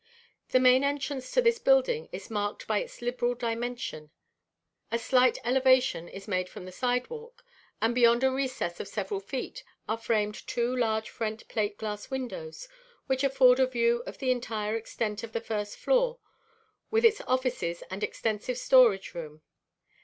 [0.49, 4.09] The main entrance to this building is marked by its liberal dimension.
[4.91, 7.45] A slight elevation is made from the sidewalk,
[7.83, 12.67] and beyond a recess of several feet are framed two large French plate glass windows,
[13.05, 16.17] which afford a view of the entire extent of the first floor
[16.89, 19.43] with its offices and extensive storage room.